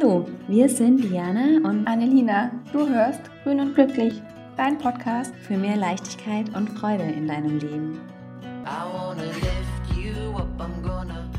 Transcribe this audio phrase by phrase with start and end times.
[0.00, 2.52] Hallo, wir sind Diana und Annelina.
[2.72, 4.22] Du hörst Grün und Glücklich,
[4.56, 8.00] dein Podcast für mehr Leichtigkeit und Freude in deinem Leben.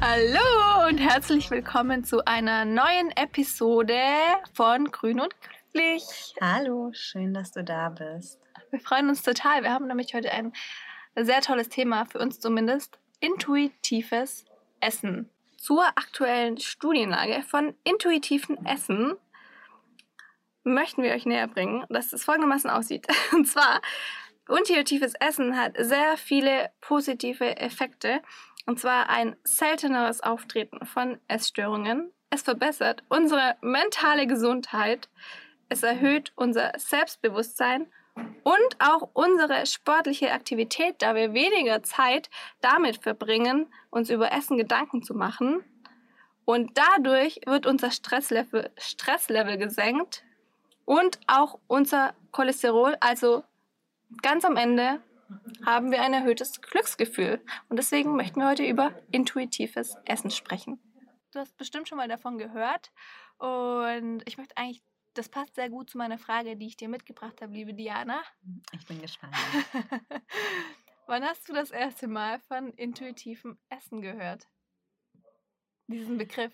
[0.02, 4.02] Hallo und herzlich willkommen zu einer neuen Episode
[4.54, 5.34] von Grün und
[5.72, 6.04] Glücklich.
[6.42, 8.42] Hallo, schön, dass du da bist.
[8.72, 9.64] Wir freuen uns total.
[9.64, 10.52] Wir haben nämlich heute ein
[11.16, 14.44] sehr tolles Thema, für uns zumindest, intuitives
[14.82, 15.30] Essen
[15.60, 19.16] zur aktuellen Studienlage von intuitiven Essen
[20.64, 23.08] möchten wir euch näher bringen, dass es folgendermaßen aussieht.
[23.34, 23.82] Und zwar,
[24.48, 28.22] intuitives Essen hat sehr viele positive Effekte.
[28.66, 32.12] Und zwar ein selteneres Auftreten von Essstörungen.
[32.30, 35.10] Es verbessert unsere mentale Gesundheit.
[35.68, 37.88] Es erhöht unser Selbstbewusstsein
[38.44, 42.30] und auch unsere sportliche Aktivität, da wir weniger Zeit
[42.62, 45.64] damit verbringen, uns über Essen Gedanken zu machen.
[46.46, 50.24] Und dadurch wird unser Stresslevel, Stresslevel gesenkt
[50.86, 52.98] und auch unser Cholesterol.
[53.00, 53.44] Also
[54.24, 55.02] ganz am Ende
[55.64, 57.40] haben wir ein erhöhtes Glücksgefühl.
[57.70, 60.80] Und deswegen möchten wir heute über intuitives Essen sprechen.
[61.32, 62.92] Du hast bestimmt schon mal davon gehört.
[63.38, 64.82] Und ich möchte eigentlich
[65.20, 68.24] das passt sehr gut zu meiner Frage, die ich dir mitgebracht habe, liebe Diana.
[68.72, 69.36] Ich bin gespannt.
[71.08, 74.48] Wann hast du das erste Mal von intuitivem Essen gehört?
[75.88, 76.54] Diesen Begriff.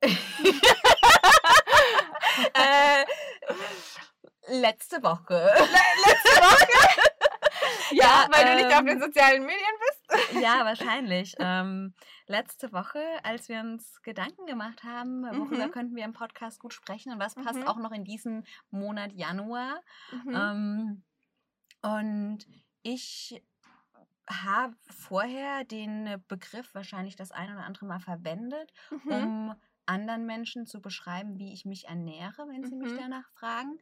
[0.02, 0.14] äh,
[4.46, 5.34] letzte Woche.
[5.34, 5.68] Le
[6.06, 7.10] letzte Woche?
[7.96, 9.85] ja, ja, weil ähm, du nicht auf den ähm, sozialen Medien bist?
[10.40, 11.34] Ja, wahrscheinlich.
[11.38, 11.94] Ähm,
[12.26, 15.70] letzte Woche, als wir uns Gedanken gemacht haben, worüber mhm.
[15.70, 17.66] könnten wir im Podcast gut sprechen und was passt mhm.
[17.66, 19.80] auch noch in diesen Monat Januar.
[20.24, 20.34] Mhm.
[20.34, 21.02] Ähm,
[21.82, 22.46] und
[22.82, 23.42] ich
[24.28, 29.12] habe vorher den Begriff wahrscheinlich das ein oder andere Mal verwendet, mhm.
[29.12, 29.54] um
[29.86, 32.82] anderen Menschen zu beschreiben, wie ich mich ernähre, wenn sie mhm.
[32.82, 33.78] mich danach fragen.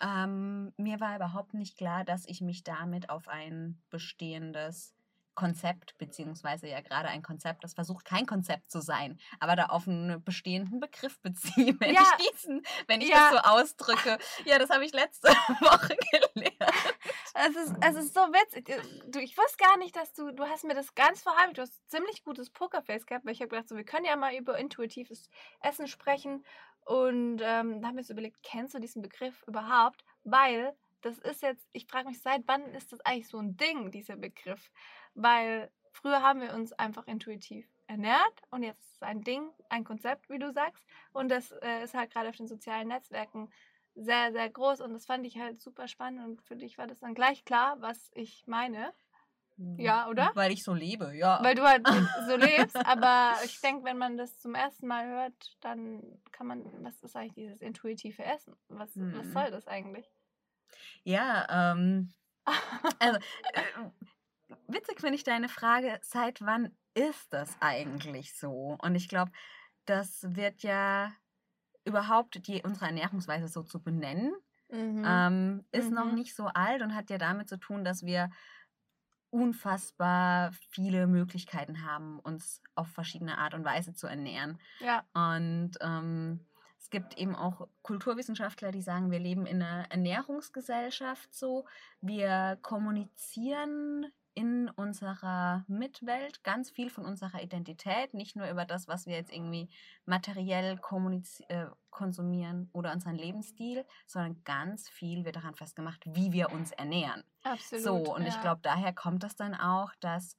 [0.00, 4.94] Ähm, mir war überhaupt nicht klar, dass ich mich damit auf ein bestehendes
[5.38, 9.86] Konzept, beziehungsweise ja gerade ein Konzept, das versucht kein Konzept zu sein, aber da auf
[9.86, 12.02] einen bestehenden Begriff beziehe, wenn ja.
[12.18, 13.30] ich diesen, wenn ich ja.
[13.30, 14.18] das so ausdrücke.
[14.44, 15.28] Ja, das habe ich letzte
[15.60, 16.98] Woche gelernt.
[17.34, 18.66] Es ist, es ist so witzig.
[19.06, 21.58] Du, ich wusste gar nicht, dass du, du hast mir das ganz verheimlicht.
[21.58, 24.34] Du hast ziemlich gutes Pokerface gehabt, weil ich habe gedacht, so, wir können ja mal
[24.34, 26.44] über intuitives Essen sprechen.
[26.84, 30.04] Und ähm, da haben wir uns überlegt, kennst du diesen Begriff überhaupt?
[30.24, 33.90] Weil das ist jetzt, ich frage mich, seit wann ist das eigentlich so ein Ding,
[33.90, 34.70] dieser Begriff?
[35.14, 39.84] Weil früher haben wir uns einfach intuitiv ernährt und jetzt ist es ein Ding, ein
[39.84, 40.84] Konzept, wie du sagst.
[41.12, 43.50] Und das äh, ist halt gerade auf den sozialen Netzwerken
[43.94, 47.00] sehr, sehr groß und das fand ich halt super spannend und für dich war das
[47.00, 48.92] dann gleich klar, was ich meine.
[49.76, 50.30] Ja, oder?
[50.34, 51.40] Weil ich so lebe, ja.
[51.42, 51.84] Weil du halt
[52.28, 56.00] so lebst, aber ich denke, wenn man das zum ersten Mal hört, dann
[56.30, 58.54] kann man, was ist eigentlich dieses intuitive Essen?
[58.68, 59.14] Was, hm.
[59.16, 59.32] was mhm.
[59.32, 60.08] soll das eigentlich?
[61.04, 62.12] Ja, ähm,
[62.98, 63.18] also
[63.52, 63.62] äh,
[64.66, 68.76] witzig finde ich deine Frage, seit wann ist das eigentlich so?
[68.80, 69.32] Und ich glaube,
[69.84, 71.12] das wird ja
[71.84, 74.32] überhaupt die, unsere Ernährungsweise so zu benennen,
[74.70, 75.02] mhm.
[75.06, 75.94] ähm, ist mhm.
[75.94, 78.30] noch nicht so alt und hat ja damit zu tun, dass wir
[79.30, 84.58] unfassbar viele Möglichkeiten haben, uns auf verschiedene Art und Weise zu ernähren.
[84.80, 85.04] Ja.
[85.12, 86.46] Und ähm,
[86.88, 91.66] es gibt eben auch Kulturwissenschaftler, die sagen, wir leben in einer Ernährungsgesellschaft so.
[92.00, 99.04] Wir kommunizieren in unserer Mitwelt ganz viel von unserer Identität, nicht nur über das, was
[99.04, 99.68] wir jetzt irgendwie
[100.06, 100.80] materiell
[101.48, 107.22] äh, konsumieren oder unseren Lebensstil, sondern ganz viel wird daran festgemacht, wie wir uns ernähren.
[107.42, 107.84] Absolut.
[107.84, 108.28] So, und ja.
[108.28, 110.38] ich glaube, daher kommt das dann auch, dass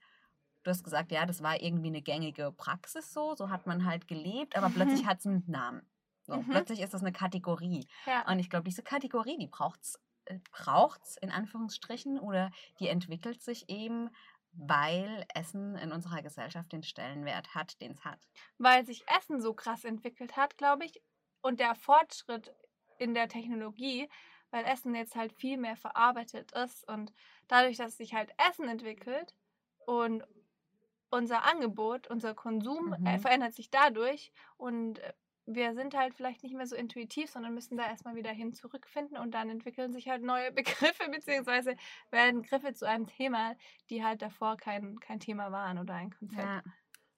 [0.63, 4.07] du hast gesagt, ja, das war irgendwie eine gängige Praxis so, so hat man halt
[4.07, 5.87] gelebt, aber plötzlich hat es einen Namen.
[6.29, 6.49] So, mhm.
[6.49, 7.87] Plötzlich ist das eine Kategorie.
[8.05, 8.29] Ja.
[8.29, 13.41] Und ich glaube, diese Kategorie, die braucht es äh, braucht's in Anführungsstrichen oder die entwickelt
[13.41, 14.09] sich eben,
[14.51, 18.19] weil Essen in unserer Gesellschaft den Stellenwert hat, den es hat.
[18.57, 21.01] Weil sich Essen so krass entwickelt hat, glaube ich,
[21.41, 22.53] und der Fortschritt
[22.97, 24.09] in der Technologie,
[24.51, 27.13] weil Essen jetzt halt viel mehr verarbeitet ist und
[27.47, 29.35] dadurch, dass sich halt Essen entwickelt
[29.85, 30.23] und
[31.11, 33.19] unser Angebot, unser Konsum äh, mhm.
[33.19, 35.13] verändert sich dadurch und äh,
[35.51, 39.17] wir sind halt vielleicht nicht mehr so intuitiv, sondern müssen da erstmal wieder hin zurückfinden
[39.17, 41.75] und dann entwickeln sich halt neue Begriffe, beziehungsweise
[42.11, 43.55] werden Griffe zu einem Thema,
[43.89, 46.43] die halt davor kein, kein Thema waren oder ein Konzept.
[46.43, 46.63] Ja.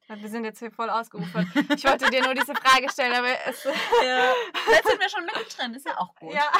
[0.07, 1.47] Wir sind jetzt hier voll ausgeufert.
[1.73, 3.63] Ich wollte dir nur diese Frage stellen, aber es.
[4.03, 4.33] Ja.
[4.69, 6.33] Jetzt sind wir schon mittendrin, ist ja auch gut.
[6.33, 6.51] Ja.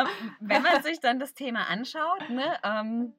[0.00, 3.14] Ähm, wenn man sich dann das Thema anschaut, ne, ähm,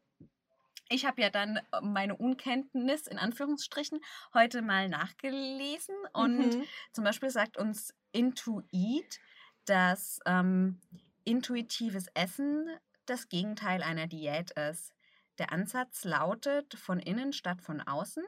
[0.89, 3.99] ich habe ja dann meine Unkenntnis in Anführungsstrichen
[4.33, 6.63] heute mal nachgelesen und mhm.
[6.91, 9.19] zum Beispiel sagt uns Intuit,
[9.65, 10.79] dass ähm,
[11.23, 12.67] intuitives Essen
[13.05, 14.93] das Gegenteil einer Diät ist.
[15.39, 18.23] Der Ansatz lautet von innen statt von außen.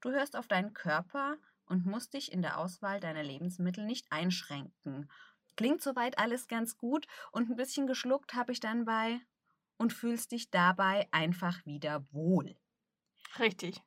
[0.00, 1.36] Du hörst auf deinen Körper
[1.66, 5.10] und musst dich in der Auswahl deiner Lebensmittel nicht einschränken.
[5.56, 9.20] Klingt soweit alles ganz gut und ein bisschen geschluckt habe ich dann bei
[9.76, 12.56] und fühlst dich dabei einfach wieder wohl.
[13.38, 13.82] Richtig.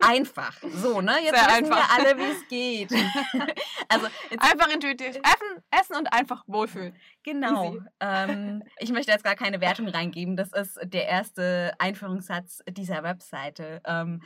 [0.00, 0.60] Einfach.
[0.62, 1.12] So, ne?
[1.22, 1.76] Jetzt Sehr wissen einfach.
[1.76, 2.92] wir alle, wie es geht.
[3.88, 4.06] also
[4.38, 6.94] einfach intuitiv essen, essen und einfach wohlfühlen.
[7.22, 7.78] Genau.
[8.00, 10.36] Ähm, ich möchte jetzt gar keine Wertung reingeben.
[10.36, 13.80] Das ist der erste Einführungssatz dieser Webseite.
[13.86, 14.22] Ähm,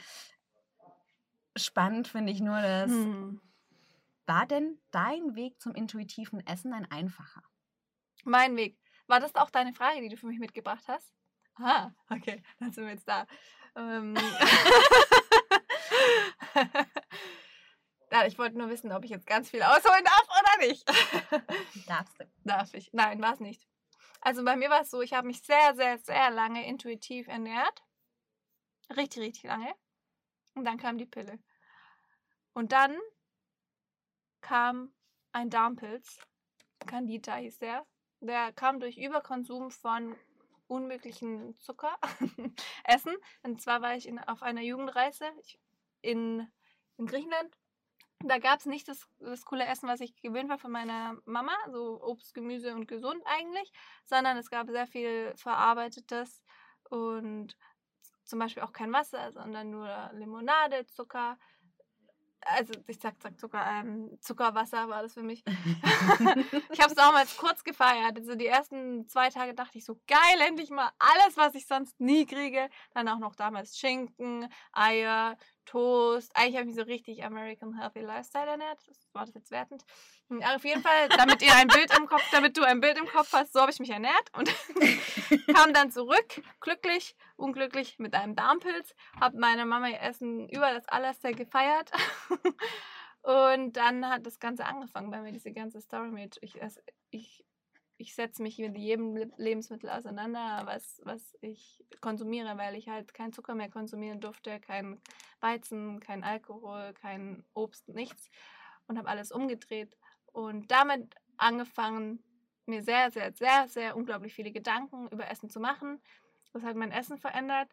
[1.57, 3.41] spannend finde ich nur, dass hm.
[4.27, 7.43] war denn dein Weg zum intuitiven Essen ein einfacher?
[8.25, 8.77] Mein Weg.
[9.07, 11.13] War das auch deine Frage, die du für mich mitgebracht hast?
[11.57, 13.27] Ah, okay, dann sind wir jetzt da.
[13.77, 14.15] Ähm.
[18.11, 20.87] ja, ich wollte nur wissen, ob ich jetzt ganz viel ausholen darf oder nicht.
[21.89, 22.25] Darfst du.
[22.45, 22.93] Darf ich?
[22.93, 23.67] Nein, war es nicht.
[24.21, 27.85] Also bei mir war es so, ich habe mich sehr, sehr, sehr lange intuitiv ernährt.
[28.97, 29.73] Richtig, richtig lange.
[30.55, 31.39] Und dann kam die Pille.
[32.53, 32.99] Und dann
[34.41, 34.93] kam
[35.33, 36.19] ein Darmpilz.
[36.87, 37.87] Candida hieß der.
[38.21, 40.17] Der kam durch Überkonsum von
[40.69, 41.97] unmöglichen Zucker
[42.85, 43.15] essen.
[43.43, 45.27] Und zwar war ich in, auf einer Jugendreise
[46.03, 46.47] in,
[46.97, 47.57] in Griechenland.
[48.21, 51.53] Da gab es nicht das, das coole Essen, was ich gewöhnt war von meiner Mama,
[51.71, 53.71] so Obst, Gemüse und gesund eigentlich,
[54.05, 56.43] sondern es gab sehr viel verarbeitetes
[56.89, 57.57] und
[58.25, 61.39] zum Beispiel auch kein Wasser, sondern nur Limonade, Zucker,
[62.41, 65.43] also ich sag, sag Zucker, ähm, Zuckerwasser war das für mich.
[66.71, 68.17] ich habe es damals kurz gefeiert.
[68.17, 71.99] Also die ersten zwei Tage dachte ich so, geil, endlich mal alles, was ich sonst
[72.01, 72.69] nie kriege.
[72.95, 75.37] Dann auch noch damals Schinken, Eier,
[75.67, 76.31] Toast.
[76.35, 78.79] Eigentlich habe ich mich so richtig American Healthy Lifestyle ernährt.
[78.87, 79.85] Das war das jetzt wertend.
[80.29, 83.07] Hm, auf jeden Fall, damit ihr ein Bild im Kopf, damit du ein Bild im
[83.07, 84.51] Kopf hast, so habe ich mich ernährt und
[85.55, 90.89] kam dann zurück, glücklich, unglücklich mit einem Darmpilz, habe meine Mama ihr Essen über das
[90.89, 91.91] Allerste gefeiert.
[93.23, 96.59] und dann hat das Ganze angefangen bei mir, diese ganze Story mit, ich,
[97.11, 97.46] ich
[97.99, 103.33] ich setze mich mit jedem Lebensmittel auseinander, was, was ich konsumiere, weil ich halt keinen
[103.33, 105.01] Zucker mehr konsumieren durfte, kein
[105.41, 108.31] Weizen, kein Alkohol, kein Obst, nichts
[108.87, 109.97] und habe alles umgedreht
[110.33, 112.23] und damit angefangen,
[112.67, 116.01] mir sehr, sehr, sehr, sehr unglaublich viele Gedanken über Essen zu machen.
[116.53, 117.71] Das hat mein Essen verändert.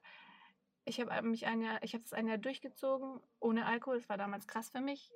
[0.85, 3.97] Ich habe mich ein Jahr, ich habe das ein Jahr durchgezogen ohne Alkohol.
[3.97, 5.11] Das war damals krass für mich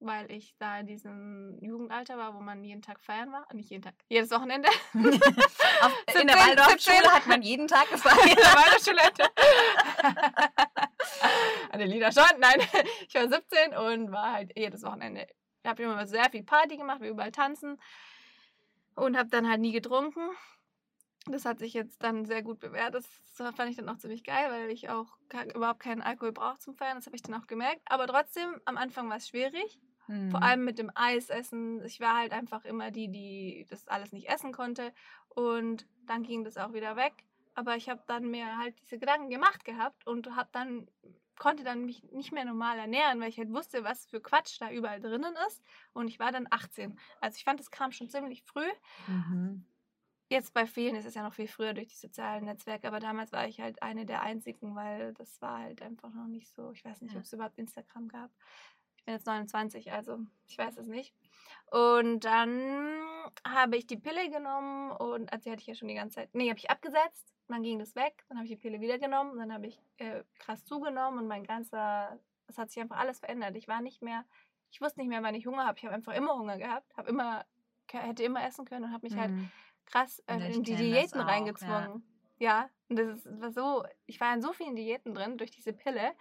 [0.00, 3.46] weil ich da in diesem Jugendalter war, wo man jeden Tag feiern war.
[3.52, 4.68] Nicht jeden Tag, jedes Wochenende.
[5.82, 8.26] Auf, 17, in der Waldorfschule hat man jeden Tag gefeiert.
[8.26, 9.00] in der Waldorfschule.
[11.70, 12.24] Eine Lieder schon.
[12.38, 12.60] Nein,
[13.06, 15.26] ich war 17 und war halt jedes Wochenende.
[15.62, 17.78] Ich habe immer sehr viel Party gemacht, wir überall tanzen
[18.94, 20.30] und habe dann halt nie getrunken.
[21.26, 22.94] Das hat sich jetzt dann sehr gut bewährt.
[22.94, 23.06] Das
[23.54, 25.06] fand ich dann auch ziemlich geil, weil ich auch
[25.54, 26.96] überhaupt keinen Alkohol brauche zum Feiern.
[26.96, 27.82] Das habe ich dann auch gemerkt.
[27.84, 29.78] Aber trotzdem, am Anfang war es schwierig.
[30.10, 30.30] Mhm.
[30.32, 31.84] Vor allem mit dem Eisessen.
[31.84, 34.92] Ich war halt einfach immer die, die das alles nicht essen konnte.
[35.28, 37.12] Und dann ging das auch wieder weg.
[37.54, 40.88] Aber ich habe dann mir halt diese Gedanken gemacht gehabt und habe dann
[41.38, 44.70] konnte dann mich nicht mehr normal ernähren, weil ich halt wusste, was für Quatsch da
[44.70, 45.62] überall drinnen ist.
[45.94, 46.98] Und ich war dann 18.
[47.20, 48.68] Also ich fand, das kam schon ziemlich früh.
[49.06, 49.64] Mhm.
[50.28, 53.32] Jetzt bei vielen ist es ja noch viel früher durch die sozialen Netzwerke, aber damals
[53.32, 56.72] war ich halt eine der einzigen, weil das war halt einfach noch nicht so.
[56.72, 57.18] Ich weiß nicht, ja.
[57.18, 58.30] ob es überhaupt Instagram gab
[59.10, 61.14] bin jetzt 29, also ich weiß es nicht.
[61.70, 63.00] Und dann
[63.46, 66.30] habe ich die Pille genommen und also die hatte ich ja schon die ganze Zeit.
[66.32, 69.38] Nee, habe ich abgesetzt, dann ging das weg, dann habe ich die Pille wieder genommen,
[69.38, 73.56] dann habe ich äh, krass zugenommen und mein ganzer, es hat sich einfach alles verändert.
[73.56, 74.24] Ich war nicht mehr,
[74.70, 75.78] ich wusste nicht mehr, wann ich Hunger habe.
[75.78, 77.44] Ich habe einfach immer Hunger gehabt, habe immer,
[77.90, 79.40] hätte immer essen können und habe mich halt mhm.
[79.40, 79.50] halt
[79.86, 82.04] krass äh, in die Diäten auch, reingezwungen.
[82.38, 82.48] Ja.
[82.62, 85.50] ja, und das, ist, das war so, ich war in so vielen Diäten drin durch
[85.50, 86.12] diese Pille.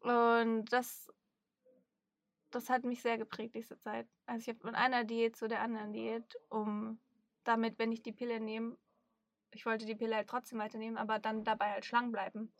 [0.00, 1.12] Und das
[2.54, 4.06] das hat mich sehr geprägt, diese Zeit.
[4.26, 7.00] Also ich habe von einer Diät zu der anderen Diät, um
[7.44, 8.76] damit, wenn ich die Pille nehme,
[9.54, 12.52] ich wollte die Pille halt trotzdem weiternehmen, aber dann dabei halt schlank bleiben.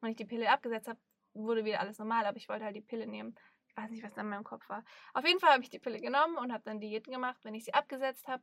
[0.00, 0.98] Wenn ich die Pille abgesetzt habe,
[1.34, 3.36] wurde wieder alles normal, aber ich wollte halt die Pille nehmen.
[3.68, 4.84] Ich weiß nicht, was da in meinem Kopf war.
[5.14, 7.38] Auf jeden Fall habe ich die Pille genommen und habe dann Diäten gemacht.
[7.44, 8.42] Wenn ich sie abgesetzt habe,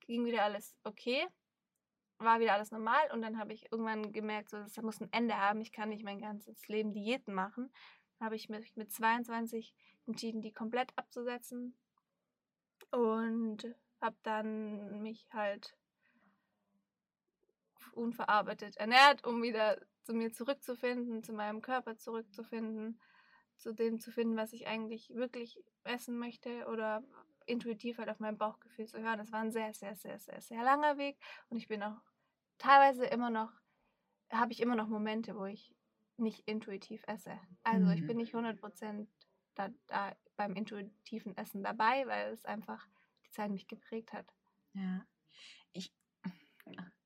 [0.00, 1.26] ging wieder alles okay.
[2.18, 5.36] War wieder alles normal und dann habe ich irgendwann gemerkt, so, das muss ein Ende
[5.36, 5.60] haben.
[5.60, 7.72] Ich kann nicht mein ganzes Leben Diäten machen.
[8.20, 9.74] Habe ich mich mit 22
[10.06, 11.76] entschieden, die komplett abzusetzen
[12.90, 15.76] und habe dann mich halt
[17.92, 23.00] unverarbeitet ernährt, um wieder zu mir zurückzufinden, zu meinem Körper zurückzufinden,
[23.56, 27.02] zu dem zu finden, was ich eigentlich wirklich essen möchte oder
[27.46, 29.18] intuitiv halt auf mein Bauchgefühl zu hören.
[29.18, 31.18] Das war ein sehr, sehr, sehr, sehr, sehr langer Weg
[31.50, 32.00] und ich bin auch
[32.58, 33.52] teilweise immer noch,
[34.30, 35.74] habe ich immer noch Momente, wo ich
[36.18, 37.38] nicht intuitiv esse.
[37.62, 37.92] Also mhm.
[37.92, 39.06] ich bin nicht 100%
[39.54, 42.86] da, da beim intuitiven Essen dabei, weil es einfach
[43.24, 44.26] die Zeit mich geprägt hat.
[44.72, 45.04] Ja.
[45.72, 45.92] Ich,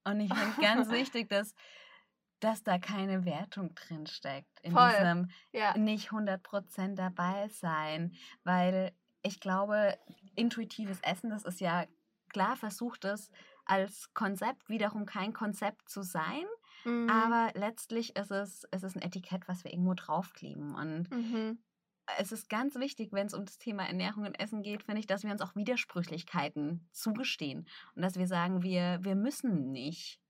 [0.04, 1.54] und ich finde ganz wichtig, dass,
[2.40, 4.60] dass da keine Wertung drin steckt.
[4.60, 4.90] In Voll.
[4.90, 5.76] diesem ja.
[5.76, 8.14] nicht 100% dabei sein.
[8.44, 8.92] Weil
[9.22, 9.98] ich glaube,
[10.34, 11.86] intuitives Essen, das ist ja
[12.28, 13.30] klar versucht es
[13.64, 16.44] als Konzept wiederum kein Konzept zu sein.
[16.84, 17.10] Mhm.
[17.10, 20.74] Aber letztlich ist es, ist es ein Etikett, was wir irgendwo draufkleben.
[20.74, 21.58] Und mhm
[22.18, 25.06] es ist ganz wichtig, wenn es um das Thema Ernährung und Essen geht, finde ich,
[25.06, 30.20] dass wir uns auch Widersprüchlichkeiten zugestehen und dass wir sagen, wir, wir müssen nicht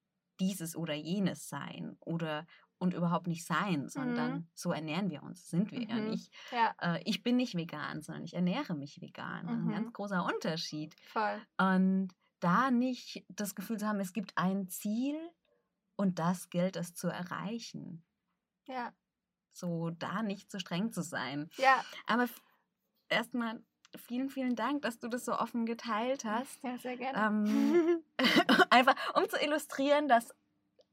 [0.40, 2.46] dieses oder jenes sein oder
[2.78, 4.46] und überhaupt nicht sein, sondern mhm.
[4.54, 5.88] so ernähren wir uns, sind wir mhm.
[5.88, 6.32] ja nicht.
[6.50, 6.74] Ja.
[6.80, 9.46] Äh, ich bin nicht vegan, sondern ich ernähre mich vegan.
[9.46, 9.68] Mhm.
[9.68, 10.96] Ein ganz großer Unterschied.
[11.06, 11.40] Voll.
[11.58, 12.08] Und
[12.40, 15.14] da nicht das Gefühl zu haben, es gibt ein Ziel
[15.96, 18.04] und das gilt es zu erreichen.
[18.66, 18.92] Ja
[19.52, 21.50] so da nicht so streng zu sein.
[21.56, 21.84] Ja.
[22.06, 22.28] Aber
[23.08, 23.62] erstmal
[23.96, 26.62] vielen, vielen Dank, dass du das so offen geteilt hast.
[26.62, 27.18] Ja, sehr gerne.
[27.18, 28.02] Ähm,
[28.70, 30.34] einfach, um zu illustrieren, dass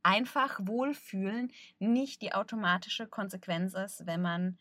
[0.04, 4.58] einfach Wohlfühlen nicht die automatische Konsequenz ist, wenn man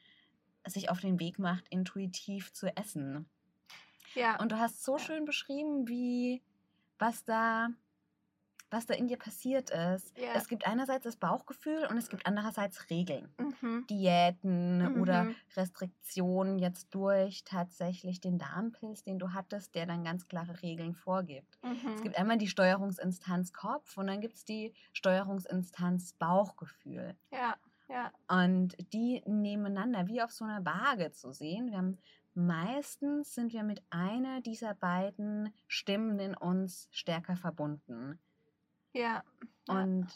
[0.66, 3.28] sich auf den Weg macht, intuitiv zu essen.
[4.14, 4.38] Ja.
[4.40, 6.42] Und du hast so schön beschrieben, wie
[6.99, 7.68] was da
[8.71, 10.17] was da in dir passiert ist.
[10.19, 10.35] Yeah.
[10.35, 13.29] Es gibt einerseits das Bauchgefühl und es gibt andererseits Regeln.
[13.39, 13.87] Mhm.
[13.89, 15.01] Diäten mhm.
[15.01, 20.95] oder Restriktionen jetzt durch tatsächlich den Darmpilz, den du hattest, der dann ganz klare Regeln
[20.95, 21.59] vorgibt.
[21.63, 21.95] Mhm.
[21.95, 27.17] Es gibt einmal die Steuerungsinstanz Kopf und dann gibt es die Steuerungsinstanz Bauchgefühl.
[27.33, 27.57] Ja.
[27.89, 28.13] Ja.
[28.29, 31.71] Und die nebeneinander wie auf so einer Waage zu sehen.
[31.71, 31.99] Wir haben
[32.35, 38.21] meistens sind wir mit einer dieser beiden Stimmen in uns stärker verbunden.
[38.92, 39.23] Ja.
[39.66, 40.07] Und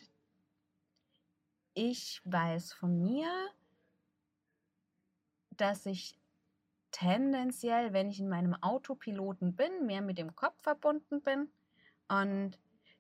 [1.75, 3.29] ich weiß von mir,
[5.50, 6.19] dass ich
[6.91, 11.50] tendenziell, wenn ich in meinem Autopiloten bin, mehr mit dem Kopf verbunden bin
[12.09, 12.59] und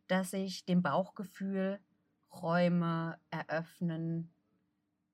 [0.08, 1.80] dass ich dem Bauchgefühl
[2.32, 4.32] Räume eröffnen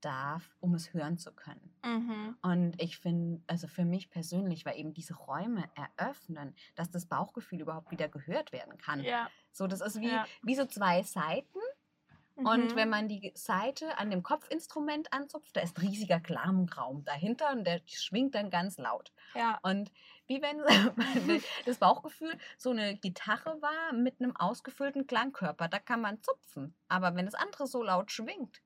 [0.00, 1.74] darf, um es hören zu können.
[1.84, 2.36] Mhm.
[2.42, 7.60] Und ich finde, also für mich persönlich war eben diese Räume eröffnen, dass das Bauchgefühl
[7.60, 9.02] überhaupt wieder gehört werden kann.
[9.02, 9.30] Ja.
[9.52, 10.26] So, das ist wie, ja.
[10.42, 11.58] wie so zwei Seiten.
[12.36, 12.46] Mhm.
[12.46, 17.64] Und wenn man die Seite an dem Kopfinstrument anzupft, da ist riesiger Klangraum dahinter und
[17.64, 19.12] der schwingt dann ganz laut.
[19.34, 19.58] Ja.
[19.62, 19.90] Und
[20.26, 20.58] wie wenn
[21.66, 26.74] das Bauchgefühl so eine Gitarre war mit einem ausgefüllten Klangkörper, da kann man zupfen.
[26.88, 28.62] Aber wenn das andere so laut schwingt,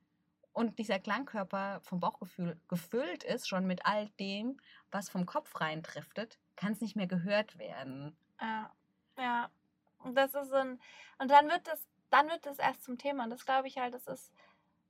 [0.52, 4.58] und dieser Klangkörper vom Bauchgefühl gefüllt ist, schon mit all dem,
[4.90, 8.16] was vom Kopf reindriftet, kann es nicht mehr gehört werden.
[8.40, 8.70] Ja,
[9.16, 9.50] ja.
[9.98, 10.80] Und das ist ein,
[11.18, 13.24] und dann wird das, dann wird das erst zum Thema.
[13.24, 14.32] Und das glaube ich halt, das ist,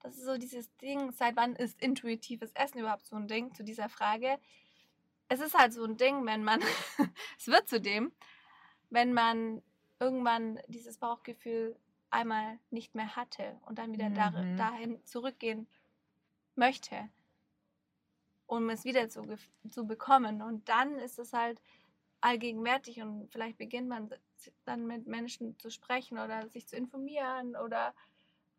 [0.00, 3.62] das ist so dieses Ding, seit wann ist intuitives Essen überhaupt so ein Ding zu
[3.62, 4.38] dieser Frage?
[5.28, 6.60] Es ist halt so ein Ding, wenn man,
[7.38, 8.12] es wird zu dem,
[8.90, 9.62] wenn man
[10.00, 11.76] irgendwann dieses Bauchgefühl
[12.12, 14.56] einmal nicht mehr hatte und dann wieder mhm.
[14.56, 15.66] dahin zurückgehen
[16.54, 17.08] möchte,
[18.46, 19.26] um es wieder zu,
[19.70, 20.42] zu bekommen.
[20.42, 21.60] Und dann ist es halt
[22.20, 24.10] allgegenwärtig und vielleicht beginnt man
[24.64, 27.94] dann mit Menschen zu sprechen oder sich zu informieren oder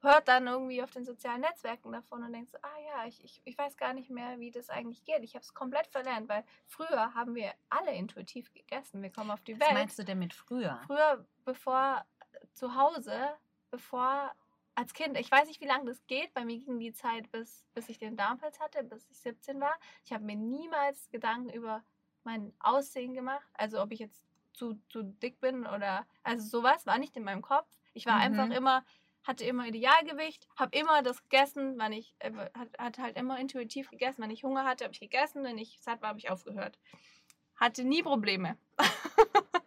[0.03, 3.41] hört dann irgendwie auf den sozialen Netzwerken davon und denkt so, ah ja, ich, ich,
[3.45, 5.24] ich weiß gar nicht mehr, wie das eigentlich geht.
[5.24, 9.01] Ich habe es komplett verlernt, weil früher haben wir alle intuitiv gegessen.
[9.01, 9.69] Wir kommen auf die Welt.
[9.69, 10.81] Was meinst du denn mit früher?
[10.88, 12.05] Früher, bevor
[12.53, 13.36] zu Hause,
[13.72, 14.31] bevor
[14.75, 17.65] als Kind, ich weiß nicht, wie lange das geht, bei mir ging die Zeit, bis,
[17.74, 19.75] bis ich den Darmpilz hatte, bis ich 17 war.
[20.05, 21.83] Ich habe mir niemals Gedanken über
[22.24, 26.98] mein Aussehen gemacht, also ob ich jetzt zu, zu dick bin oder, also sowas war
[26.98, 27.67] nicht in meinem Kopf.
[27.93, 28.22] Ich war mhm.
[28.22, 28.86] einfach immer,
[29.24, 32.31] hatte immer Idealgewicht, habe immer das gegessen, wann ich, äh,
[32.77, 34.22] hat halt immer intuitiv gegessen.
[34.22, 36.79] Wenn ich Hunger hatte, habe ich gegessen, wenn ich satt war, habe ich aufgehört.
[37.55, 38.57] Hatte nie Probleme.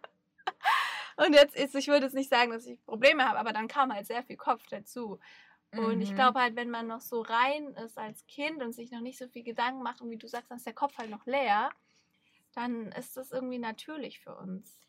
[1.17, 3.93] Und jetzt ist, ich würde jetzt nicht sagen, dass ich Probleme habe, aber dann kam
[3.93, 5.19] halt sehr viel Kopf dazu.
[5.71, 6.01] Und mhm.
[6.01, 9.17] ich glaube halt, wenn man noch so rein ist als Kind und sich noch nicht
[9.17, 11.71] so viel Gedanken macht und wie du sagst, dann ist der Kopf halt noch leer,
[12.53, 14.79] dann ist das irgendwie natürlich für uns.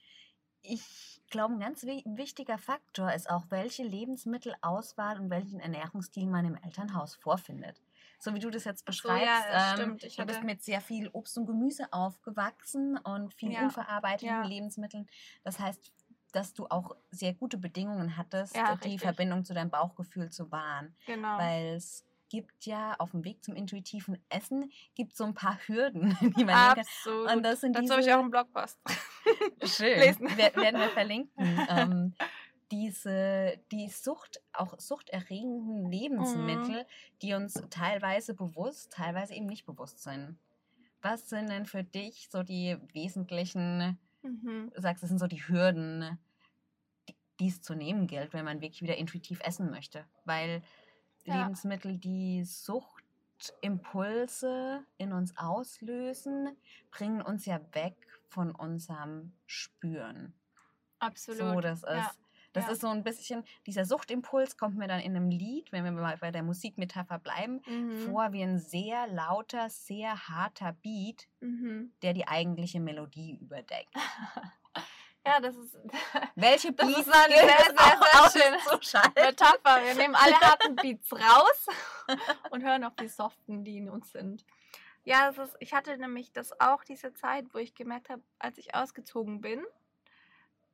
[0.63, 6.57] Ich glaube, ein ganz wichtiger Faktor ist auch, welche Lebensmittelauswahl und welchen Ernährungsstil man im
[6.57, 7.81] Elternhaus vorfindet.
[8.19, 9.21] So wie du das jetzt beschreibst.
[9.21, 10.05] So, ja, ähm, stimmt.
[10.05, 13.63] Ich du bist mit sehr viel Obst und Gemüse aufgewachsen und vielen ja.
[13.63, 14.45] unverarbeiteten ja.
[14.45, 15.09] Lebensmitteln.
[15.45, 15.93] Das heißt,
[16.33, 19.01] dass du auch sehr gute Bedingungen hattest, ja, die richtig.
[19.01, 20.95] Verbindung zu deinem Bauchgefühl zu wahren.
[21.07, 21.39] Genau.
[21.39, 26.17] Weil es gibt ja auf dem Weg zum intuitiven Essen gibt so ein paar Hürden,
[26.37, 27.27] die man Absolut.
[27.29, 27.37] kann.
[27.39, 28.79] Und das sind Dazu habe ich auch einen Blogpost.
[29.65, 29.99] Schön.
[29.99, 30.37] Lesen.
[30.37, 31.67] Werden wir verlinken.
[31.69, 32.15] ähm,
[32.71, 37.19] diese die Sucht, auch suchterregenden Lebensmittel, mhm.
[37.23, 40.39] die uns teilweise bewusst, teilweise eben nicht bewusst sind.
[41.01, 44.71] Was sind denn für dich so die wesentlichen, mhm.
[44.75, 46.19] du sagst, es sind so die Hürden,
[47.41, 50.05] die es zu nehmen gilt, wenn man wirklich wieder intuitiv essen möchte?
[50.25, 50.63] Weil
[51.25, 51.43] ja.
[51.43, 56.57] Lebensmittel, die Suchtimpulse in uns auslösen,
[56.91, 57.97] bringen uns ja weg
[58.29, 60.35] von unserem Spüren.
[60.99, 61.41] Absolut.
[61.41, 61.89] So, das ist.
[61.89, 62.11] Ja.
[62.53, 62.73] Das ja.
[62.73, 66.17] ist so ein bisschen, dieser Suchtimpuls kommt mir dann in einem Lied, wenn wir mal
[66.17, 68.11] bei der Musikmetapher bleiben, mhm.
[68.11, 71.93] vor wie ein sehr lauter, sehr harter Beat, mhm.
[72.03, 73.95] der die eigentliche Melodie überdeckt.
[75.27, 75.77] Ja, das ist.
[76.37, 76.95] Welche Beats?
[76.95, 79.85] Das ist eine sehr, sehr, sehr, schöne Metapher.
[79.85, 81.67] Wir nehmen alle harten Beats raus
[82.51, 84.47] und hören auf die soften, die in uns sind.
[85.05, 88.57] Ja, das ist, ich hatte nämlich das auch diese Zeit, wo ich gemerkt habe, als
[88.57, 89.63] ich ausgezogen bin,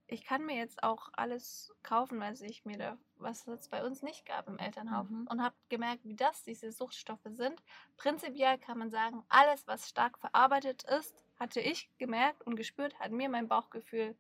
[0.06, 4.02] ich kann mir jetzt auch alles kaufen, was ich mir da, was es bei uns
[4.02, 5.26] nicht gab im Elternhaus mhm.
[5.30, 7.62] und habe gemerkt, wie das diese Suchtstoffe sind.
[7.96, 13.12] Prinzipiell kann man sagen, alles, was stark verarbeitet ist, hatte ich gemerkt und gespürt, hat
[13.12, 14.16] mir mein Bauchgefühl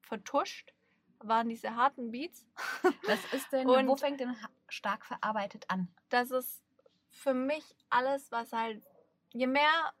[0.00, 0.72] vertuscht,
[1.18, 2.46] waren diese harten Beats.
[3.06, 4.36] Was ist denn, und wo fängt denn
[4.68, 5.88] stark verarbeitet an?
[6.08, 6.62] Das ist
[7.10, 8.84] für mich alles, was halt,
[9.32, 9.94] je mehr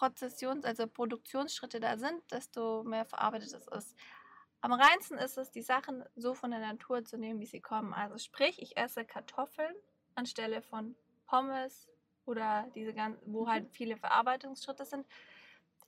[0.00, 3.94] Prozessions-, also Produktionsschritte da sind, desto mehr verarbeitet es ist.
[4.62, 7.92] Am reinsten ist es, die Sachen so von der Natur zu nehmen, wie sie kommen.
[7.92, 9.74] Also sprich, ich esse Kartoffeln
[10.14, 11.86] anstelle von Pommes
[12.24, 13.70] oder diese ganzen, wo halt mhm.
[13.72, 15.06] viele Verarbeitungsschritte sind.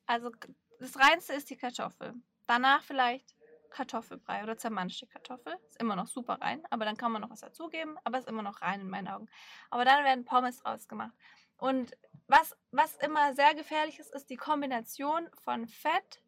[0.06, 0.30] Also
[0.78, 2.14] das Reinste ist die Kartoffel.
[2.46, 3.34] Danach vielleicht
[3.70, 5.54] Kartoffelbrei oder zermanschte Kartoffel.
[5.68, 8.42] Ist immer noch super rein, aber dann kann man noch was dazugeben, aber ist immer
[8.42, 9.28] noch rein in meinen Augen.
[9.70, 11.14] Aber dann werden Pommes rausgemacht.
[11.58, 16.22] Und was, was immer sehr gefährlich ist, ist die Kombination von Fett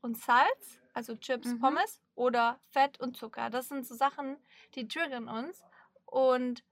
[0.00, 1.60] und Salz, also Chips, mhm.
[1.60, 3.50] Pommes, oder Fett und Zucker.
[3.50, 4.36] Das sind so Sachen,
[4.74, 5.62] die triggern uns.
[6.06, 6.64] Und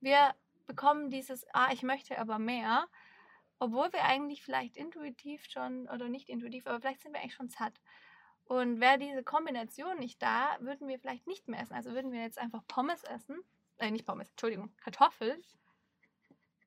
[0.00, 0.34] wir
[0.66, 2.86] bekommen dieses, ah, ich möchte aber mehr,
[3.58, 7.50] obwohl wir eigentlich vielleicht intuitiv schon, oder nicht intuitiv, aber vielleicht sind wir eigentlich schon
[7.50, 7.80] satt.
[8.44, 11.74] Und wäre diese Kombination nicht da, würden wir vielleicht nicht mehr essen.
[11.74, 13.38] Also würden wir jetzt einfach Pommes essen,
[13.78, 15.42] äh, nicht Pommes, Entschuldigung, Kartoffeln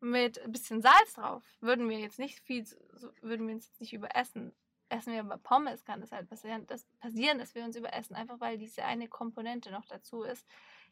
[0.04, 2.78] mit ein bisschen Salz drauf, würden wir jetzt nicht viel, so,
[3.22, 4.54] würden wir uns jetzt nicht überessen.
[4.90, 8.40] Essen wir aber Pommes, kann das halt passieren, das passieren, dass wir uns überessen, einfach
[8.40, 10.46] weil diese eine Komponente noch dazu ist,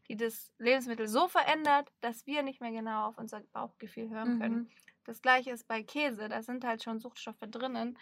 [0.08, 4.56] die das Lebensmittel so verändert, dass wir nicht mehr genau auf unser Bauchgefühl hören können.
[4.56, 4.70] Mhm.
[5.04, 7.98] Das gleiche ist bei Käse, da sind halt schon Suchtstoffe drinnen.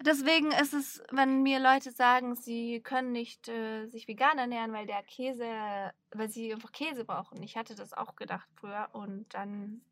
[0.00, 4.86] Deswegen ist es, wenn mir Leute sagen, sie können nicht äh, sich vegan ernähren, weil
[4.86, 7.42] der Käse, weil sie einfach Käse brauchen.
[7.42, 9.82] Ich hatte das auch gedacht früher und dann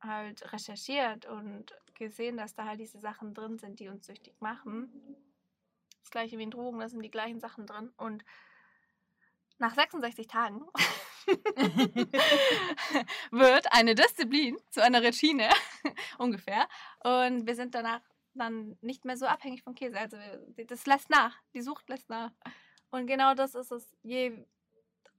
[0.00, 4.90] halt recherchiert und gesehen, dass da halt diese Sachen drin sind, die uns süchtig machen.
[6.00, 7.90] Das gleiche wie in Drogen, da sind die gleichen Sachen drin.
[7.96, 8.24] Und
[9.58, 10.62] nach 66 Tagen
[13.30, 15.48] wird eine Disziplin zu einer Routine
[16.18, 16.68] ungefähr.
[17.02, 18.02] Und wir sind danach
[18.38, 19.98] dann nicht mehr so abhängig vom Käse.
[19.98, 20.16] Also
[20.66, 22.32] das lässt nach, die Sucht lässt nach.
[22.90, 24.44] Und genau das ist es, je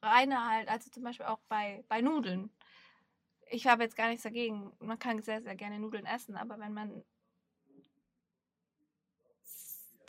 [0.01, 2.49] reiner halt, also zum Beispiel auch bei, bei Nudeln.
[3.49, 4.71] Ich habe jetzt gar nichts dagegen.
[4.79, 7.03] Man kann sehr, sehr gerne Nudeln essen, aber wenn man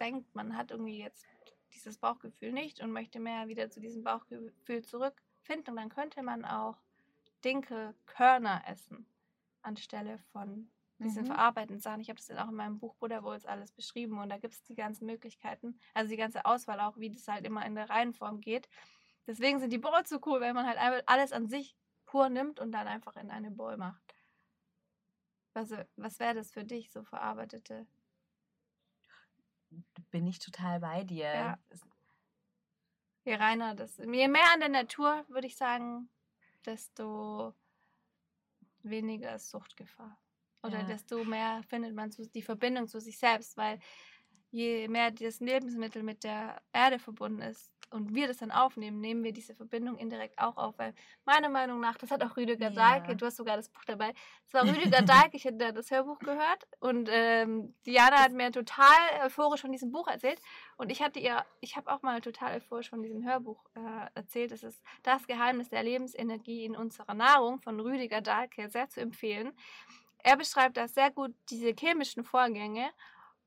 [0.01, 1.27] denkt, man hat irgendwie jetzt
[1.75, 6.77] dieses Bauchgefühl nicht und möchte mehr wieder zu diesem Bauchgefühl zurückfinden, dann könnte man auch
[7.45, 9.07] Dinkelkörner essen
[9.63, 11.27] anstelle von diese mhm.
[11.27, 12.01] verarbeitenden Sachen.
[12.01, 14.63] Ich habe das auch in meinem Buch Buddha Bowls alles beschrieben und da gibt es
[14.65, 18.41] die ganzen Möglichkeiten, also die ganze Auswahl auch, wie das halt immer in der Reihenform
[18.41, 18.69] geht.
[19.27, 22.59] Deswegen sind die Bowls so cool, weil man halt einfach alles an sich pur nimmt
[22.59, 24.15] und dann einfach in eine Bowl macht.
[25.55, 27.87] Also, was wäre das für dich, so verarbeitete?
[30.11, 31.27] Bin ich total bei dir.
[31.27, 31.59] Ja.
[33.25, 36.09] Je reiner das, je mehr an der Natur, würde ich sagen,
[36.65, 37.55] desto
[38.83, 40.17] weniger ist Suchtgefahr.
[40.63, 40.85] Oder ja.
[40.85, 43.79] desto mehr findet man die Verbindung zu sich selbst, weil
[44.51, 49.25] je mehr das Lebensmittel mit der Erde verbunden ist und wir das dann aufnehmen, nehmen
[49.25, 50.79] wir diese Verbindung indirekt auch auf.
[50.79, 50.95] Weil
[51.25, 52.71] meiner Meinung nach, das hat auch Rüdiger ja.
[52.71, 54.13] Dahlke, du hast sogar das Buch dabei,
[54.45, 59.25] das war Rüdiger Dahlke, ich hatte das Hörbuch gehört und ähm, Diana hat mir total
[59.25, 60.41] euphorisch von diesem Buch erzählt
[60.77, 63.81] und ich hatte ihr, ich habe auch mal total euphorisch von diesem Hörbuch äh,
[64.15, 64.53] erzählt.
[64.53, 69.53] Es ist Das Geheimnis der Lebensenergie in unserer Nahrung von Rüdiger Dahlke, sehr zu empfehlen.
[70.29, 72.91] Er beschreibt das sehr gut, diese chemischen Vorgänge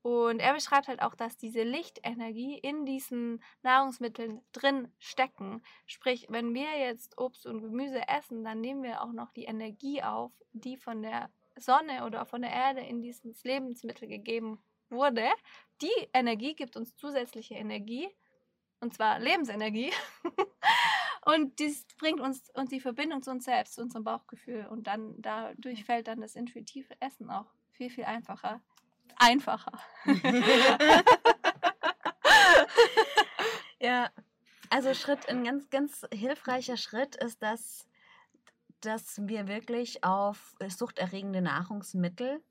[0.02, 5.62] Und er beschreibt halt auch, dass diese Lichtenergie in diesen Nahrungsmitteln drin stecken.
[5.86, 10.02] Sprich, wenn wir jetzt Obst und Gemüse essen, dann nehmen wir auch noch die Energie
[10.02, 15.28] auf, die von der Sonne oder von der Erde in dieses Lebensmittel gegeben wurde.
[15.82, 18.08] Die Energie gibt uns zusätzliche Energie,
[18.80, 19.92] und zwar Lebensenergie.
[21.24, 24.66] und dies bringt uns und die Verbindung zu uns selbst, zu unserem Bauchgefühl.
[24.66, 28.60] Und dann dadurch fällt dann das intuitive Essen auch viel, viel einfacher
[29.22, 29.72] einfacher.
[33.80, 34.10] ja,
[34.70, 37.86] also Schritt, ein ganz, ganz hilfreicher Schritt ist, dass,
[38.80, 42.42] dass wir wirklich auf suchterregende Nahrungsmittel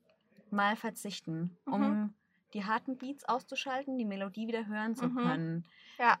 [0.50, 1.72] mal verzichten, mhm.
[1.72, 2.14] um
[2.54, 5.16] die harten Beats auszuschalten, die Melodie wieder hören zu mhm.
[5.16, 5.64] können.
[5.98, 6.18] Ja,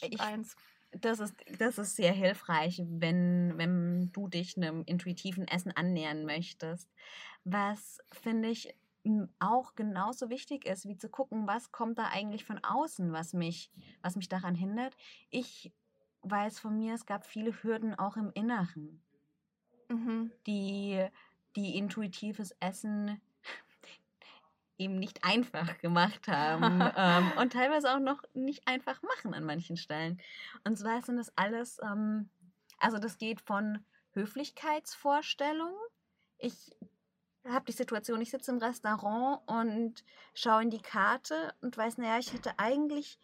[0.00, 0.56] ich, eins.
[1.00, 6.88] Das ist, das ist sehr hilfreich, wenn, wenn du dich einem intuitiven Essen annähern möchtest.
[7.44, 8.74] Was, finde ich,
[9.40, 13.70] auch genauso wichtig ist, wie zu gucken, was kommt da eigentlich von außen, was mich,
[14.02, 14.96] was mich daran hindert.
[15.30, 15.72] Ich
[16.22, 19.02] weiß von mir, es gab viele Hürden auch im Inneren,
[19.88, 20.30] mhm.
[20.46, 21.04] die,
[21.56, 23.20] die intuitives Essen
[24.82, 29.76] eben nicht einfach gemacht haben ähm, und teilweise auch noch nicht einfach machen an manchen
[29.76, 30.20] Stellen.
[30.64, 32.28] Und zwar sind das alles, ähm,
[32.78, 35.74] also das geht von Höflichkeitsvorstellungen.
[36.38, 36.74] Ich
[37.48, 42.18] habe die Situation, ich sitze im Restaurant und schaue in die Karte und weiß, naja,
[42.18, 43.18] ich hätte eigentlich,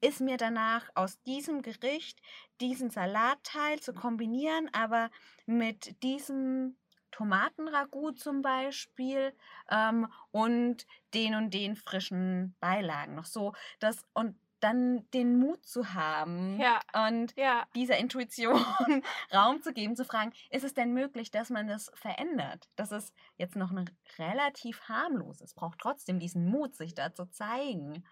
[0.00, 2.20] ist mir danach aus diesem Gericht
[2.60, 5.10] diesen Salatteil zu kombinieren, aber
[5.46, 6.76] mit diesem
[7.14, 9.32] Tomatenragout zum Beispiel
[9.70, 13.52] ähm, und den und den frischen Beilagen noch so.
[13.78, 16.80] Das, und dann den Mut zu haben ja.
[17.06, 17.66] und ja.
[17.76, 18.58] dieser Intuition
[19.32, 22.68] Raum zu geben, zu fragen, ist es denn möglich, dass man das verändert?
[22.74, 28.04] Das ist jetzt noch ein relativ harmloses, braucht trotzdem diesen Mut, sich da zu zeigen.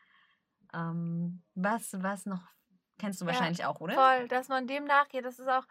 [0.75, 2.43] Ähm, was, was noch,
[2.99, 3.95] kennst du wahrscheinlich ja, auch, oder?
[3.95, 5.67] Voll, dass man dem nachgeht, das ist auch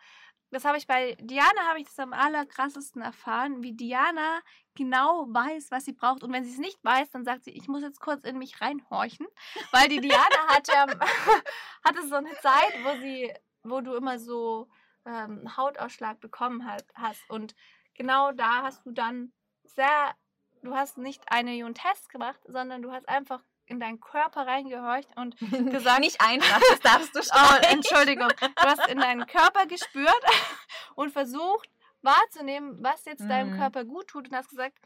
[0.52, 4.42] das habe ich bei Diana habe ich das am allerkrassesten erfahren, wie Diana
[4.76, 6.24] genau weiß, was sie braucht.
[6.24, 8.62] Und wenn sie es nicht weiß, dann sagt sie, ich muss jetzt kurz in mich
[8.62, 9.28] reinhorchen,
[9.72, 10.72] weil die Diana hatte
[11.84, 13.34] hatte so eine Zeit, wo sie
[13.64, 14.70] wo du immer so
[15.06, 17.30] ähm, Hautausschlag bekommen hat, hast.
[17.30, 17.56] Und
[17.94, 19.32] genau da hast du dann
[19.64, 20.16] sehr
[20.64, 25.38] du hast nicht eine Ion-Test gemacht, sondern du hast einfach in deinen Körper reingehorcht und
[25.72, 26.02] gesagt.
[26.02, 27.42] Nicht einfach, das darfst du schon.
[27.42, 28.30] Oh, Entschuldigung.
[28.40, 30.22] Du hast in deinen Körper gespürt
[30.96, 31.70] und versucht
[32.02, 33.58] wahrzunehmen, was jetzt deinem mhm.
[33.58, 34.78] Körper gut tut und hast gesagt,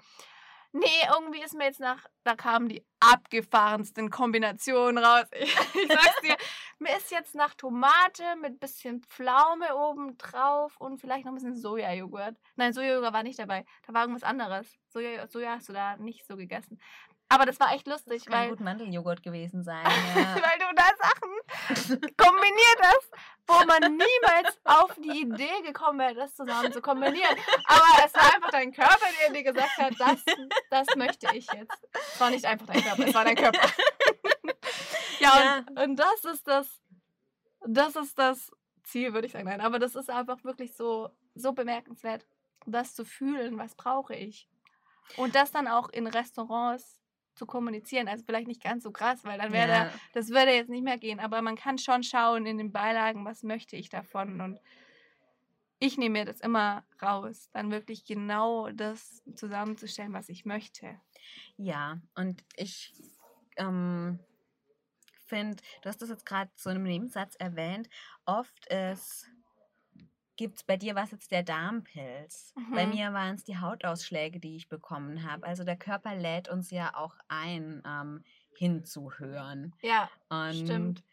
[0.72, 5.26] nee, irgendwie ist mir jetzt nach, da kamen die abgefahrensten Kombinationen raus.
[5.32, 6.36] Ich, ich sag's dir,
[6.80, 11.56] mir ist jetzt nach Tomate mit bisschen Pflaume oben drauf und vielleicht noch ein bisschen
[11.56, 12.36] Sojajoghurt.
[12.58, 13.66] Nein, Sojajoghurt war nicht dabei.
[13.88, 14.68] Da war irgendwas anderes.
[14.90, 16.80] Soja, Soja hast du da nicht so gegessen.
[17.28, 18.24] Aber das war echt lustig.
[18.24, 19.84] Das kann weil, gut Mandeljoghurt gewesen sein.
[20.16, 20.36] Ja.
[20.36, 23.12] weil du da Sachen kombiniert hast,
[23.48, 27.36] wo man niemals auf die Idee gekommen wäre, das zusammen zu kombinieren.
[27.66, 30.24] Aber es war einfach dein Körper, der dir gesagt hat, das,
[30.70, 31.88] das möchte ich jetzt.
[32.14, 33.68] Es war nicht einfach dein Körper, es war dein Körper.
[35.20, 35.58] ja, ja.
[35.58, 36.82] Und, und das ist das,
[37.66, 38.52] das ist das
[38.84, 39.46] Ziel, würde ich sagen.
[39.46, 42.26] Nein, aber das ist einfach wirklich so, so bemerkenswert,
[42.66, 44.48] das zu fühlen, was brauche ich.
[45.18, 47.02] Und das dann auch in Restaurants
[47.36, 48.08] zu kommunizieren.
[48.08, 49.92] Also vielleicht nicht ganz so krass, weil dann wäre ja.
[50.14, 51.20] das würde jetzt nicht mehr gehen.
[51.20, 54.42] Aber man kann schon schauen in den Beilagen, was möchte ich davon.
[54.42, 54.60] Und
[55.80, 61.00] ich nehme mir das immer raus, dann wirklich genau das zusammenzustellen, was ich möchte.
[61.58, 62.94] Ja, und ich
[63.58, 64.20] ähm,
[65.26, 67.90] finde, du hast das jetzt gerade zu einem Nebensatz erwähnt,
[68.26, 69.30] oft ist
[70.36, 72.54] gibt es bei dir was jetzt der Darmpilz?
[72.56, 72.76] Mhm.
[72.76, 75.46] Bei mir waren es die Hautausschläge, die ich bekommen habe.
[75.46, 78.24] Also der Körper lädt uns ja auch ein, ähm,
[78.58, 79.76] hinzuhören.
[79.82, 81.04] Ja, Und stimmt.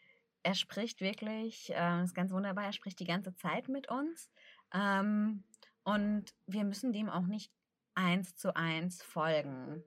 [0.43, 4.29] Er spricht wirklich, äh, das ist ganz wunderbar, er spricht die ganze Zeit mit uns.
[4.73, 5.43] Ähm,
[5.83, 7.51] und wir müssen dem auch nicht
[7.95, 9.83] eins zu eins folgen.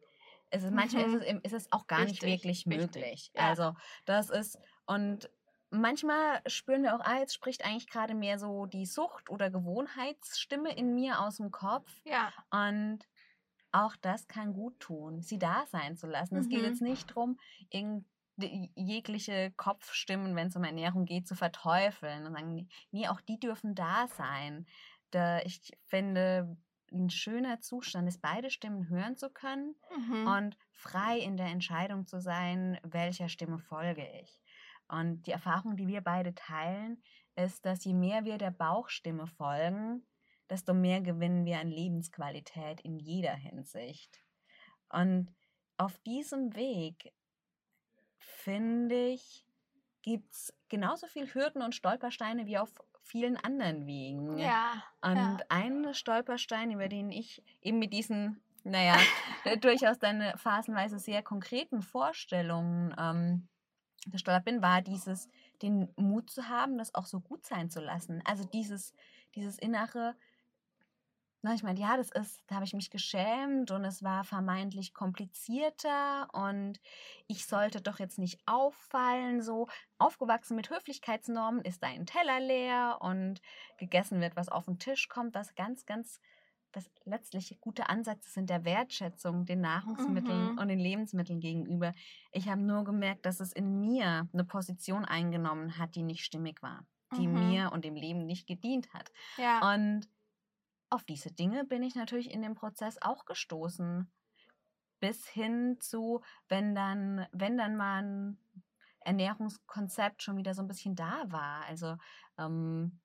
[0.50, 1.16] Es ist, manchmal mhm.
[1.16, 2.22] ist, es, ist es auch gar Richtig.
[2.22, 3.30] nicht wirklich möglich.
[3.34, 3.48] Ja.
[3.48, 5.28] Also das ist, und
[5.80, 10.74] manchmal spüren wir auch, ah, jetzt spricht eigentlich gerade mehr so die Sucht- oder Gewohnheitsstimme
[10.76, 11.90] in mir aus dem Kopf.
[12.04, 12.32] Ja.
[12.50, 13.00] Und
[13.72, 16.34] auch das kann gut tun, sie da sein zu lassen.
[16.34, 16.40] Mhm.
[16.40, 16.88] Es geht jetzt mhm.
[16.88, 17.38] nicht darum,
[18.38, 23.74] jegliche Kopfstimmen, wenn es um Ernährung geht, zu verteufeln und sagen, nee, auch die dürfen
[23.74, 24.66] da sein.
[25.10, 26.56] Da ich finde,
[26.92, 30.26] ein schöner Zustand ist, beide Stimmen hören zu können mhm.
[30.26, 34.40] und frei in der Entscheidung zu sein, welcher Stimme folge ich.
[34.88, 37.02] Und die Erfahrung, die wir beide teilen,
[37.34, 40.06] ist, dass je mehr wir der Bauchstimme folgen,
[40.48, 44.22] desto mehr gewinnen wir an Lebensqualität in jeder Hinsicht.
[44.88, 45.34] Und
[45.76, 47.12] auf diesem Weg,
[48.18, 49.44] finde ich,
[50.02, 52.72] gibt es genauso viel Hürden und Stolpersteine wie auf
[53.02, 54.38] vielen anderen Wegen.
[54.38, 54.82] Ja.
[55.00, 55.38] Und ja.
[55.48, 58.96] ein Stolperstein, über den ich eben mit diesen, naja,
[59.60, 63.48] durchaus deine phasenweise sehr konkreten Vorstellungen ähm,
[64.06, 65.28] gestolpert bin, war dieses,
[65.62, 68.22] den Mut zu haben, das auch so gut sein zu lassen.
[68.24, 68.94] Also dieses,
[69.34, 70.14] dieses innere,
[71.62, 76.80] meine, ja, das ist, da habe ich mich geschämt und es war vermeintlich komplizierter und
[77.28, 79.42] ich sollte doch jetzt nicht auffallen.
[79.42, 83.40] So aufgewachsen mit Höflichkeitsnormen ist dein Teller leer und
[83.78, 85.36] gegessen wird, was auf den Tisch kommt.
[85.36, 86.20] Das ganz, ganz,
[86.72, 90.58] das letztlich gute Ansätze sind der Wertschätzung den Nahrungsmitteln mhm.
[90.58, 91.92] und den Lebensmitteln gegenüber.
[92.32, 96.62] Ich habe nur gemerkt, dass es in mir eine Position eingenommen hat, die nicht stimmig
[96.62, 96.84] war,
[97.16, 97.48] die mhm.
[97.48, 99.10] mir und dem Leben nicht gedient hat.
[99.38, 99.74] Ja.
[99.74, 100.08] Und
[100.90, 104.10] auf diese Dinge bin ich natürlich in dem Prozess auch gestoßen.
[104.98, 108.38] Bis hin zu, wenn dann, wenn dann mal ein
[109.00, 111.64] Ernährungskonzept schon wieder so ein bisschen da war.
[111.66, 111.96] Also
[112.38, 112.98] ähm,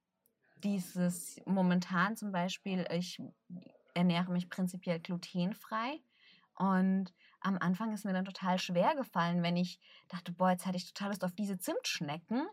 [0.64, 3.22] dieses momentan zum Beispiel, ich
[3.94, 6.02] ernähre mich prinzipiell glutenfrei.
[6.56, 10.78] Und am Anfang ist mir dann total schwer gefallen, wenn ich dachte, boah, jetzt hatte
[10.78, 12.48] ich total Lust auf diese Zimtschnecken.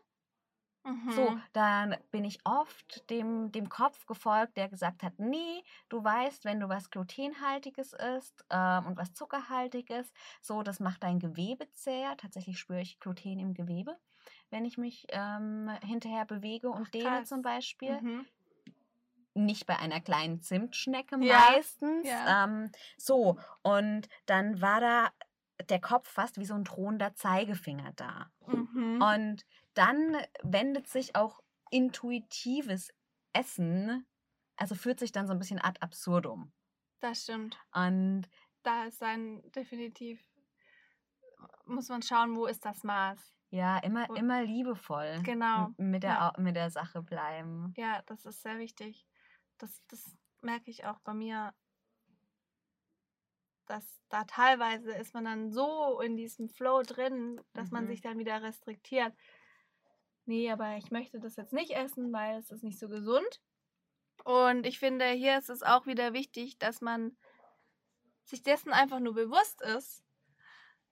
[0.85, 1.11] Mhm.
[1.11, 6.44] So, dann bin ich oft dem, dem Kopf gefolgt, der gesagt hat, nee, du weißt,
[6.44, 12.16] wenn du was glutenhaltiges isst ähm, und was zuckerhaltiges, so, das macht dein Gewebe zäher.
[12.18, 13.99] Tatsächlich spüre ich Gluten im Gewebe,
[14.51, 18.01] wenn ich mich ähm, hinterher bewege und Ach, dehne zum Beispiel.
[18.01, 18.27] Mhm.
[19.35, 21.51] Nicht bei einer kleinen Zimtschnecke ja.
[21.51, 22.07] meistens.
[22.07, 22.45] Ja.
[22.45, 25.11] Ähm, so, und dann war da
[25.69, 28.31] der Kopf fast wie so ein drohender Zeigefinger da.
[28.47, 29.03] Mhm.
[29.03, 32.93] Und dann wendet sich auch intuitives
[33.33, 34.07] Essen,
[34.57, 36.53] also führt sich dann so ein bisschen ad absurdum.
[37.01, 37.59] Das stimmt.
[37.73, 38.29] Und
[38.63, 40.21] da ist dann definitiv,
[41.65, 43.38] muss man schauen, wo ist das Maß.
[43.51, 45.71] Ja, immer, immer liebevoll genau.
[45.79, 46.33] mit, der, ja.
[46.37, 47.73] mit der Sache bleiben.
[47.77, 49.07] Ja, das ist sehr wichtig.
[49.57, 50.05] Das, das
[50.43, 51.55] merke ich auch bei mir,
[53.67, 57.79] dass da teilweise ist man dann so in diesem Flow drin, dass mhm.
[57.79, 59.15] man sich dann wieder restriktiert
[60.29, 63.41] nee, aber ich möchte das jetzt nicht essen, weil es ist nicht so gesund.
[64.25, 67.17] Und ich finde, hier ist es auch wieder wichtig, dass man
[68.25, 70.05] sich dessen einfach nur bewusst ist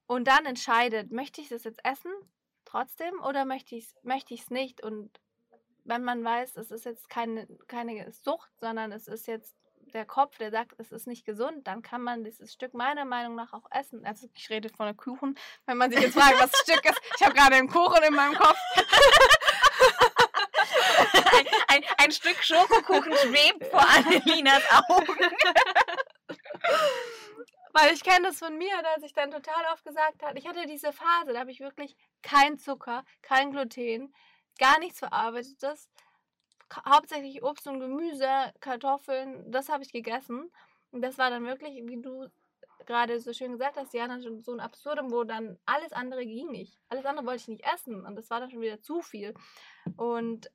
[0.07, 2.13] und dann entscheidet, möchte ich das jetzt essen
[2.77, 4.83] trotzdem oder möchte ich es möchte nicht?
[4.83, 5.11] Und
[5.85, 9.57] wenn man weiß, es ist jetzt keine, keine Sucht, sondern es ist jetzt
[9.95, 13.37] der Kopf, der sagt, es ist nicht gesund, dann kann man dieses Stück meiner Meinung
[13.37, 14.05] nach auch essen.
[14.05, 15.39] Also ich rede von einem Kuchen.
[15.65, 18.15] Wenn man sich jetzt fragt, was das Stück ist, ich habe gerade einen Kuchen in
[18.15, 18.59] meinem Kopf.
[21.39, 25.17] ein, ein, ein, Stück Schokokuchen schwebt vor Annelinas Augen.
[27.79, 30.67] Weil ich kenne das von mir, dass ich dann total oft gesagt habe, ich hatte
[30.67, 34.15] diese Phase, da habe ich wirklich kein Zucker, kein Gluten,
[34.59, 35.91] gar nichts verarbeitetes
[36.85, 38.29] hauptsächlich Obst und Gemüse,
[38.61, 40.51] Kartoffeln, das habe ich gegessen.
[40.91, 42.29] Und das war dann wirklich, wie du
[42.87, 46.25] gerade so schön gesagt hast, ja, dann schon so ein Absurdum, wo dann alles andere
[46.25, 46.79] ging nicht.
[46.89, 49.35] Alles andere wollte ich nicht essen und das war dann schon wieder zu viel.
[49.97, 50.51] Und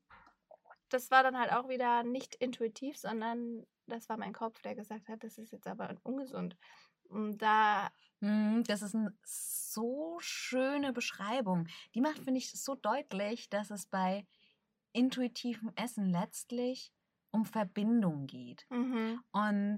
[0.89, 5.09] das war dann halt auch wieder nicht intuitiv, sondern das war mein Kopf, der gesagt
[5.09, 6.57] hat, das ist jetzt aber ungesund.
[7.11, 7.91] Und da.
[8.19, 11.67] Mhm, das ist eine so schöne Beschreibung.
[11.95, 14.25] Die macht, finde ich, so deutlich, dass es bei
[14.93, 16.91] intuitivem Essen letztlich
[17.31, 18.65] um Verbindung geht.
[18.69, 19.23] Mhm.
[19.31, 19.77] Und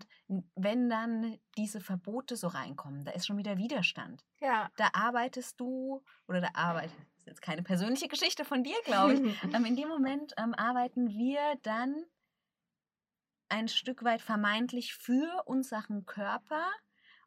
[0.56, 4.26] wenn dann diese Verbote so reinkommen, da ist schon wieder Widerstand.
[4.39, 4.72] Ja.
[4.76, 9.13] Da arbeitest du oder da arbeitet, das ist jetzt keine persönliche Geschichte von dir, glaube
[9.13, 9.19] ich.
[9.56, 12.04] ähm, in dem Moment ähm, arbeiten wir dann
[13.50, 16.72] ein Stück weit vermeintlich für unseren Körper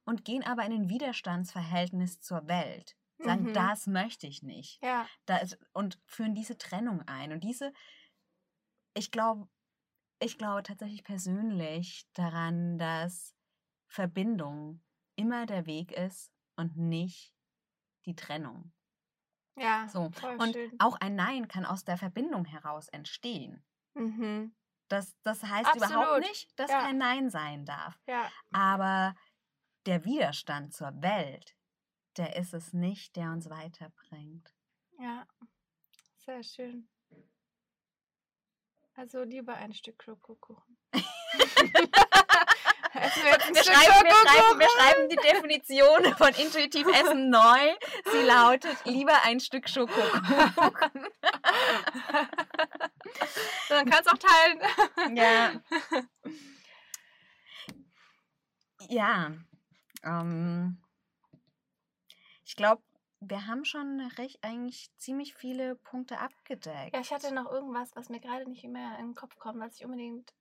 [0.07, 3.55] und gehen aber in ein Widerstandsverhältnis zur Welt sagen, mhm.
[3.55, 4.83] das möchte ich nicht.
[4.83, 5.07] Ja.
[5.27, 7.33] Das, und führen diese Trennung ein.
[7.33, 7.73] Und diese,
[8.95, 9.49] ich glaube,
[10.21, 13.35] ich glaube tatsächlich persönlich daran, dass
[13.88, 14.83] Verbindung
[15.16, 17.35] immer der Weg ist und nicht
[18.07, 18.73] die Trennung.
[19.59, 19.88] Ja.
[19.88, 20.11] So.
[20.38, 20.73] und schön.
[20.79, 23.64] auch ein Nein kann aus der Verbindung heraus entstehen.
[23.95, 24.55] Mhm.
[24.88, 25.90] Das, das heißt Absolut.
[25.90, 26.81] überhaupt nicht, dass ja.
[26.81, 27.99] kein Nein sein darf.
[28.07, 28.31] Ja.
[28.53, 29.16] Aber
[29.87, 31.57] der Widerstand zur Welt
[32.16, 34.55] der ist es nicht, der uns weiterbringt.
[34.99, 35.27] Ja,
[36.25, 36.88] sehr schön.
[38.94, 40.79] Also lieber ein Stück Schokokuchen.
[40.92, 41.03] wir,
[43.03, 47.77] schreiben, wir, schreiben, wir, schreiben, die Definition von intuitiv Essen neu.
[48.11, 50.22] Sie lautet lieber ein Stück Schokokuchen.
[53.68, 54.61] Dann kannst du auch teilen.
[55.16, 55.61] Ja.
[58.88, 59.33] Ja.
[60.07, 60.79] Ähm,
[62.45, 62.83] ich glaube,
[63.21, 66.95] wir haben schon recht eigentlich ziemlich viele Punkte abgedeckt.
[66.95, 69.77] Ja, ich hatte noch irgendwas, was mir gerade nicht mehr in den Kopf kommt, was
[69.77, 70.33] ich unbedingt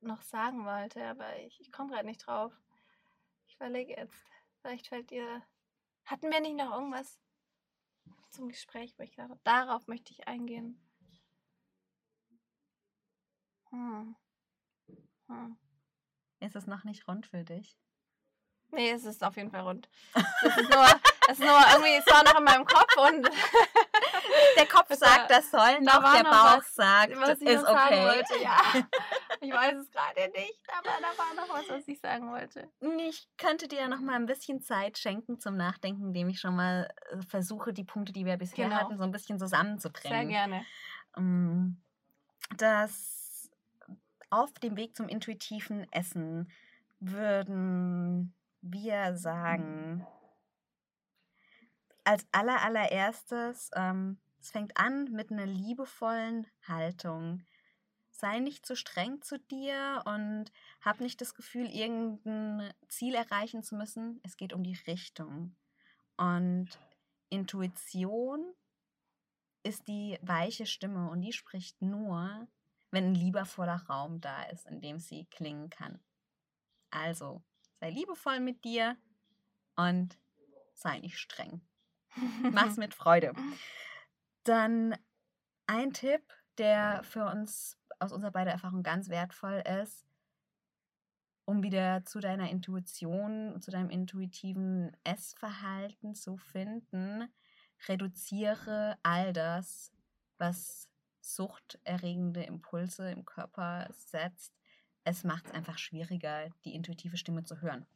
[0.00, 2.52] noch sagen wollte, aber ich, ich komme gerade nicht drauf.
[3.46, 4.26] Ich überlege jetzt.
[4.60, 5.42] Vielleicht fällt dir.
[6.04, 7.18] Hatten wir nicht noch irgendwas
[8.30, 10.80] zum Gespräch, wo ich dachte, darauf möchte ich eingehen?
[13.70, 14.16] Hm.
[15.28, 15.56] Hm.
[16.40, 17.78] Ist es noch nicht rund für dich?
[18.74, 19.86] Nee, es ist auf jeden Fall rund.
[20.14, 20.86] Es ist nur,
[21.28, 23.22] es ist nur irgendwie, es war noch in meinem Kopf und
[24.56, 27.64] der Kopf sagt, das soll noch, da der noch Bauch was, sagt, was ich ist
[27.64, 28.02] okay.
[28.02, 28.58] Wollte, ja.
[29.42, 32.68] Ich weiß es gerade nicht, aber da war noch was, was ich sagen wollte.
[33.08, 36.54] Ich könnte dir ja noch mal ein bisschen Zeit schenken zum Nachdenken, indem ich schon
[36.54, 38.76] mal äh, versuche, die Punkte, die wir bisher genau.
[38.80, 40.28] hatten, so ein bisschen zusammenzubringen.
[40.28, 40.64] Sehr gerne.
[41.16, 41.82] Ähm,
[42.56, 43.50] das
[44.30, 46.50] auf dem Weg zum intuitiven Essen
[47.00, 48.32] würden
[48.62, 50.06] wir sagen,
[52.04, 57.44] als aller, allererstes, ähm, es fängt an mit einer liebevollen Haltung.
[58.10, 60.46] Sei nicht zu streng zu dir und
[60.80, 64.20] hab nicht das Gefühl, irgendein Ziel erreichen zu müssen.
[64.22, 65.56] Es geht um die Richtung.
[66.16, 66.68] Und
[67.30, 68.54] Intuition
[69.62, 72.48] ist die weiche Stimme und die spricht nur,
[72.90, 76.00] wenn ein liebevoller Raum da ist, in dem sie klingen kann.
[76.90, 77.42] Also,
[77.82, 78.96] sei liebevoll mit dir
[79.74, 80.16] und
[80.72, 81.62] sei nicht streng.
[82.52, 83.32] Mach's mit Freude.
[84.44, 84.96] Dann
[85.66, 86.22] ein Tipp,
[86.58, 90.06] der für uns aus unserer beider Erfahrung ganz wertvoll ist,
[91.44, 97.32] um wieder zu deiner Intuition, zu deinem intuitiven Essverhalten zu finden,
[97.88, 99.90] reduziere all das,
[100.38, 100.88] was
[101.20, 104.54] suchterregende Impulse im Körper setzt.
[105.04, 107.86] Es macht es einfach schwieriger, die intuitive Stimme zu hören.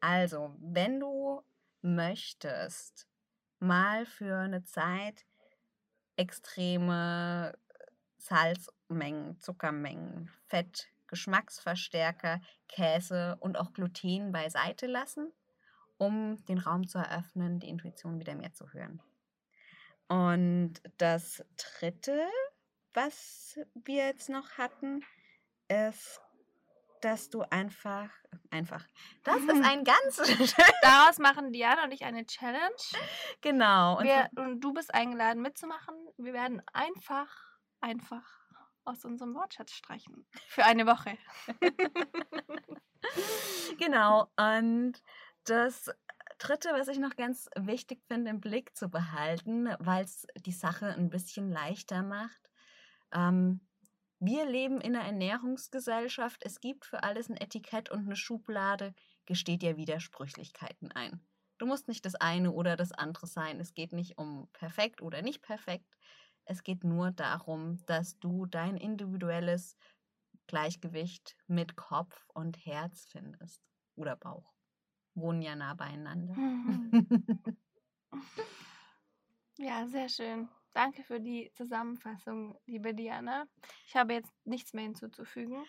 [0.00, 1.42] Also, wenn du
[1.82, 3.06] möchtest,
[3.58, 5.24] mal für eine Zeit
[6.16, 7.56] extreme
[8.18, 15.32] Salzmengen, Zuckermengen, Fett, Geschmacksverstärker, Käse und auch Gluten beiseite lassen,
[15.98, 19.02] um den Raum zu eröffnen, die Intuition wieder mehr zu hören.
[20.08, 22.26] Und das Dritte,
[22.94, 25.04] was wir jetzt noch hatten,
[25.68, 26.20] ist
[27.00, 28.10] dass du einfach,
[28.50, 28.84] einfach,
[29.24, 30.16] das ist ein ganz
[30.82, 32.74] Daraus machen Diana und ich eine Challenge.
[33.40, 33.98] Genau.
[33.98, 35.94] Und, Wir, und du bist eingeladen mitzumachen.
[36.16, 37.28] Wir werden einfach,
[37.80, 38.24] einfach
[38.84, 40.26] aus unserem Wortschatz streichen.
[40.48, 41.16] Für eine Woche.
[43.78, 44.30] genau.
[44.36, 45.02] Und
[45.44, 45.90] das
[46.38, 50.86] Dritte, was ich noch ganz wichtig finde, im Blick zu behalten, weil es die Sache
[50.86, 52.40] ein bisschen leichter macht.
[53.12, 53.60] Ähm,
[54.20, 56.42] wir leben in einer Ernährungsgesellschaft.
[56.44, 58.94] Es gibt für alles ein Etikett und eine Schublade.
[59.24, 61.20] Gesteht ja Widersprüchlichkeiten ein.
[61.56, 63.60] Du musst nicht das eine oder das andere sein.
[63.60, 65.96] Es geht nicht um perfekt oder nicht perfekt.
[66.44, 69.76] Es geht nur darum, dass du dein individuelles
[70.46, 73.62] Gleichgewicht mit Kopf und Herz findest.
[73.94, 74.54] Oder Bauch.
[75.14, 76.34] Wohnen ja nah beieinander.
[76.34, 77.56] Mhm.
[79.58, 80.48] ja, sehr schön.
[80.72, 83.46] Danke für die Zusammenfassung, liebe Diana.
[83.86, 85.64] Ich habe jetzt nichts mehr hinzuzufügen.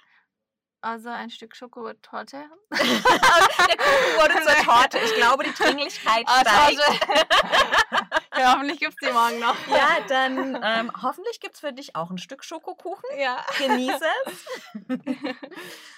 [0.81, 2.37] Also ein Stück Schokotorte.
[2.71, 4.97] Der Kuchen wurde zur Torte.
[4.97, 6.79] Ich glaube, die Dringlichkeit steigt.
[8.37, 9.55] ja, hoffentlich gibt es die morgen noch.
[9.67, 13.09] Ja, dann ähm, hoffentlich gibt es für dich auch ein Stück Schokokuchen.
[13.19, 13.45] Ja.
[13.59, 14.45] Genieße es.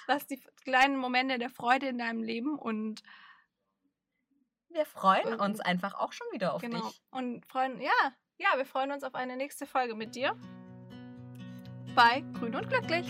[0.06, 3.02] Lass die kleinen Momente der Freude in deinem Leben und
[4.68, 6.88] wir freuen uns einfach auch schon wieder auf genau.
[6.88, 7.00] dich.
[7.10, 10.36] Und freuen, ja, ja, wir freuen uns auf eine nächste Folge mit dir.
[11.94, 13.06] Bei Grün und Glücklich.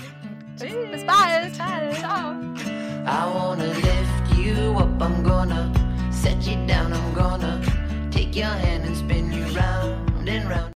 [0.56, 0.90] Tschüss.
[0.90, 1.54] Bis bald.
[1.54, 2.34] Ciao.
[3.06, 5.72] I wanna lift you up, I'm gonna
[6.10, 7.60] set you down, I'm gonna
[8.10, 10.73] take your hand and spin you round and round.